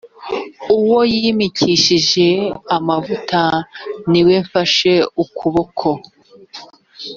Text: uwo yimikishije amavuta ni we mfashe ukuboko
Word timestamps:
uwo 0.77 0.99
yimikishije 1.15 2.27
amavuta 2.77 3.41
ni 4.11 4.21
we 4.27 4.35
mfashe 4.45 4.93
ukuboko 5.23 5.89